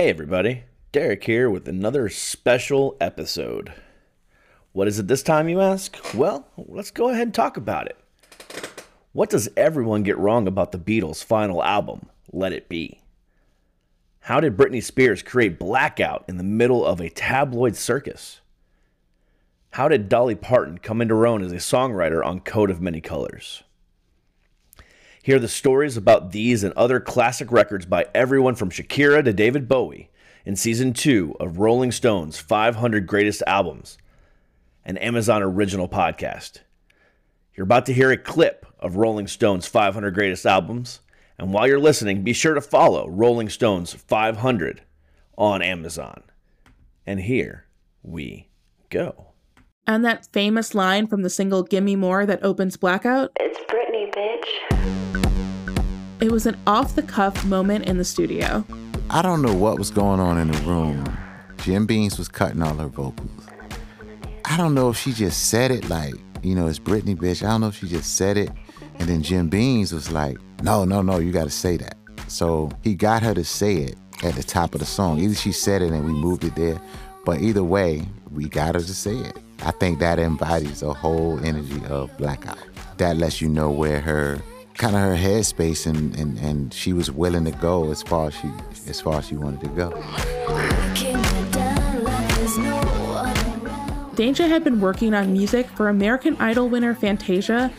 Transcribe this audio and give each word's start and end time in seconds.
Hey, 0.00 0.08
everybody. 0.08 0.62
Derek 0.92 1.24
here 1.24 1.50
with 1.50 1.68
another 1.68 2.08
special 2.08 2.96
episode. 3.02 3.74
What 4.72 4.88
is 4.88 4.98
it 4.98 5.08
this 5.08 5.22
time, 5.22 5.46
you 5.46 5.60
ask? 5.60 5.94
Well, 6.14 6.48
let's 6.56 6.90
go 6.90 7.10
ahead 7.10 7.26
and 7.26 7.34
talk 7.34 7.58
about 7.58 7.86
it. 7.86 7.98
What 9.12 9.28
does 9.28 9.50
everyone 9.58 10.02
get 10.02 10.16
wrong 10.16 10.48
about 10.48 10.72
the 10.72 10.78
Beatles' 10.78 11.22
final 11.22 11.62
album, 11.62 12.08
Let 12.32 12.54
It 12.54 12.70
Be? 12.70 13.02
How 14.20 14.40
did 14.40 14.56
Britney 14.56 14.82
Spears 14.82 15.22
create 15.22 15.58
Blackout 15.58 16.24
in 16.26 16.38
the 16.38 16.44
middle 16.44 16.86
of 16.86 16.98
a 17.02 17.10
tabloid 17.10 17.76
circus? 17.76 18.40
How 19.72 19.86
did 19.86 20.08
Dolly 20.08 20.34
Parton 20.34 20.78
come 20.78 21.02
into 21.02 21.14
her 21.14 21.26
own 21.26 21.42
as 21.42 21.52
a 21.52 21.56
songwriter 21.56 22.24
on 22.24 22.40
Coat 22.40 22.70
of 22.70 22.80
Many 22.80 23.02
Colors? 23.02 23.64
Hear 25.22 25.38
the 25.38 25.48
stories 25.48 25.98
about 25.98 26.32
these 26.32 26.64
and 26.64 26.72
other 26.74 26.98
classic 26.98 27.52
records 27.52 27.84
by 27.84 28.06
everyone 28.14 28.54
from 28.54 28.70
Shakira 28.70 29.22
to 29.22 29.34
David 29.34 29.68
Bowie 29.68 30.10
in 30.46 30.56
season 30.56 30.94
two 30.94 31.36
of 31.38 31.58
Rolling 31.58 31.92
Stone's 31.92 32.38
500 32.38 33.06
Greatest 33.06 33.42
Albums, 33.46 33.98
an 34.82 34.96
Amazon 34.96 35.42
original 35.42 35.90
podcast. 35.90 36.60
You're 37.54 37.64
about 37.64 37.84
to 37.86 37.92
hear 37.92 38.10
a 38.10 38.16
clip 38.16 38.64
of 38.78 38.96
Rolling 38.96 39.26
Stone's 39.26 39.66
500 39.66 40.14
Greatest 40.14 40.46
Albums, 40.46 41.00
and 41.36 41.52
while 41.52 41.68
you're 41.68 41.78
listening, 41.78 42.22
be 42.22 42.32
sure 42.32 42.54
to 42.54 42.62
follow 42.62 43.06
Rolling 43.10 43.50
Stone's 43.50 43.92
500 43.92 44.80
on 45.36 45.60
Amazon. 45.60 46.22
And 47.06 47.20
here 47.20 47.66
we 48.02 48.48
go. 48.88 49.26
And 49.86 50.02
that 50.02 50.28
famous 50.32 50.74
line 50.74 51.06
from 51.06 51.20
the 51.22 51.30
single 51.30 51.62
Gimme 51.62 51.96
More 51.96 52.24
that 52.24 52.42
opens 52.42 52.78
Blackout? 52.78 53.32
It's 53.38 53.58
Britney, 54.00 54.14
bitch. 54.14 54.46
It 56.20 56.30
was 56.30 56.46
an 56.46 56.56
off 56.66 56.94
the 56.94 57.02
cuff 57.02 57.44
moment 57.44 57.86
in 57.86 57.98
the 57.98 58.04
studio. 58.04 58.64
I 59.08 59.22
don't 59.22 59.42
know 59.42 59.54
what 59.54 59.78
was 59.78 59.90
going 59.90 60.20
on 60.20 60.38
in 60.38 60.50
the 60.50 60.58
room. 60.60 61.04
Jim 61.58 61.86
Beanz 61.86 62.18
was 62.18 62.28
cutting 62.28 62.62
all 62.62 62.74
her 62.74 62.88
vocals. 62.88 63.30
I 64.44 64.56
don't 64.56 64.74
know 64.74 64.90
if 64.90 64.98
she 64.98 65.12
just 65.12 65.48
said 65.48 65.70
it 65.70 65.88
like, 65.88 66.14
you 66.42 66.54
know, 66.54 66.66
it's 66.66 66.78
Britney, 66.78 67.16
bitch. 67.16 67.46
I 67.46 67.50
don't 67.50 67.60
know 67.60 67.68
if 67.68 67.78
she 67.78 67.88
just 67.88 68.16
said 68.16 68.36
it. 68.36 68.50
And 68.98 69.08
then 69.08 69.22
Jim 69.22 69.50
Beanz 69.50 69.92
was 69.92 70.10
like, 70.10 70.38
no, 70.62 70.84
no, 70.84 71.02
no, 71.02 71.18
you 71.18 71.32
got 71.32 71.44
to 71.44 71.50
say 71.50 71.76
that. 71.78 71.96
So 72.28 72.70
he 72.82 72.94
got 72.94 73.22
her 73.22 73.34
to 73.34 73.44
say 73.44 73.76
it 73.76 73.96
at 74.22 74.34
the 74.34 74.42
top 74.42 74.74
of 74.74 74.80
the 74.80 74.86
song. 74.86 75.20
Either 75.20 75.34
she 75.34 75.52
said 75.52 75.82
it 75.82 75.92
and 75.92 76.04
we 76.04 76.12
moved 76.12 76.44
it 76.44 76.54
there, 76.54 76.80
but 77.24 77.40
either 77.40 77.64
way, 77.64 78.06
we 78.30 78.48
got 78.48 78.74
her 78.74 78.80
to 78.80 78.94
say 78.94 79.16
it. 79.16 79.38
I 79.62 79.72
think 79.72 79.98
that 79.98 80.18
embodies 80.18 80.80
the 80.80 80.94
whole 80.94 81.38
energy 81.44 81.82
of 81.88 82.16
Blackout. 82.16 82.58
That 83.00 83.16
lets 83.16 83.40
you 83.40 83.48
know 83.48 83.70
where 83.70 83.98
her 84.02 84.42
kind 84.74 84.94
of 84.94 85.00
her 85.00 85.16
headspace 85.16 85.86
and, 85.86 86.14
and 86.16 86.38
and 86.38 86.74
she 86.74 86.92
was 86.92 87.10
willing 87.10 87.46
to 87.46 87.50
go 87.52 87.90
as 87.90 88.02
far 88.02 88.26
as 88.26 88.34
she 88.34 88.50
as 88.88 89.00
far 89.00 89.20
as 89.20 89.28
she 89.28 89.36
wanted 89.36 89.62
to 89.62 89.68
go. 89.68 89.90
Danja 94.16 94.46
had 94.46 94.62
been 94.62 94.82
working 94.82 95.14
on 95.14 95.32
music 95.32 95.66
for 95.70 95.88
American 95.88 96.36
Idol 96.40 96.68
winner 96.68 96.94
Fantasia 96.94 97.72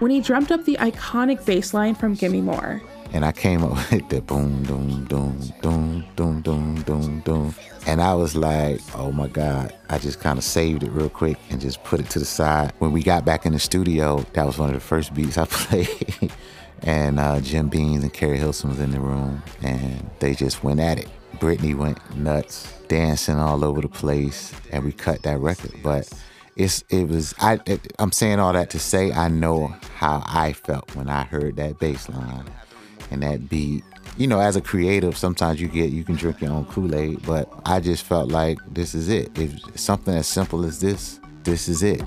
when 0.00 0.10
he 0.10 0.20
dreamt 0.20 0.52
up 0.52 0.66
the 0.66 0.76
iconic 0.78 1.46
bass 1.46 1.72
line 1.72 1.94
from 1.94 2.12
Gimme 2.12 2.42
More. 2.42 2.82
And 3.14 3.24
I 3.24 3.32
came 3.32 3.64
up 3.64 3.70
with 3.90 4.06
the 4.10 4.20
boom, 4.20 4.62
boom, 4.64 5.06
boom, 5.06 5.40
boom, 5.62 6.04
boom, 6.16 6.42
boom, 6.42 6.82
boom, 6.82 7.20
boom. 7.20 7.54
And 7.96 8.02
I 8.02 8.12
was 8.12 8.36
like, 8.36 8.82
oh 8.94 9.10
my 9.10 9.26
God. 9.26 9.74
I 9.88 9.96
just 9.96 10.20
kind 10.20 10.36
of 10.36 10.44
saved 10.44 10.82
it 10.82 10.90
real 10.90 11.08
quick 11.08 11.38
and 11.48 11.58
just 11.58 11.82
put 11.82 11.98
it 11.98 12.10
to 12.10 12.18
the 12.18 12.26
side. 12.26 12.74
When 12.78 12.92
we 12.92 13.02
got 13.02 13.24
back 13.24 13.46
in 13.46 13.54
the 13.54 13.58
studio, 13.58 14.18
that 14.34 14.44
was 14.44 14.58
one 14.58 14.68
of 14.68 14.74
the 14.74 14.82
first 14.82 15.14
beats 15.14 15.38
I 15.38 15.46
played. 15.50 16.30
and 16.82 17.18
uh, 17.18 17.40
Jim 17.40 17.70
Beanz 17.70 18.02
and 18.02 18.12
Keri 18.12 18.36
Hilson 18.36 18.68
was 18.68 18.80
in 18.80 18.90
the 18.90 19.00
room 19.00 19.42
and 19.62 20.10
they 20.18 20.34
just 20.34 20.62
went 20.62 20.78
at 20.78 20.98
it. 20.98 21.08
Britney 21.36 21.74
went 21.74 22.14
nuts, 22.14 22.70
dancing 22.88 23.38
all 23.38 23.64
over 23.64 23.80
the 23.80 23.88
place, 23.88 24.52
and 24.72 24.84
we 24.84 24.92
cut 24.92 25.22
that 25.22 25.38
record. 25.38 25.72
But 25.82 26.06
it's 26.54 26.84
it 26.90 27.08
was 27.08 27.34
I 27.40 27.60
it, 27.64 27.94
I'm 27.98 28.12
saying 28.12 28.40
all 28.40 28.52
that 28.52 28.68
to 28.70 28.78
say 28.78 29.10
I 29.10 29.28
know 29.28 29.74
how 29.94 30.22
I 30.26 30.52
felt 30.52 30.94
when 30.94 31.08
I 31.08 31.24
heard 31.24 31.56
that 31.56 31.78
bass 31.78 32.10
line 32.10 32.44
and 33.10 33.22
that 33.22 33.48
beat. 33.48 33.84
You 34.18 34.26
know, 34.26 34.40
as 34.40 34.56
a 34.56 34.62
creative, 34.62 35.16
sometimes 35.16 35.60
you 35.60 35.68
get 35.68 35.90
you 35.90 36.02
can 36.02 36.14
drink 36.14 36.40
your 36.40 36.50
own 36.50 36.64
Kool-Aid, 36.66 37.26
but 37.26 37.52
I 37.66 37.80
just 37.80 38.02
felt 38.02 38.30
like 38.30 38.58
this 38.66 38.94
is 38.94 39.10
it. 39.10 39.36
If 39.38 39.78
something 39.78 40.14
as 40.14 40.26
simple 40.26 40.64
as 40.64 40.80
this, 40.80 41.20
this 41.44 41.68
is 41.68 41.82
it. 41.82 42.02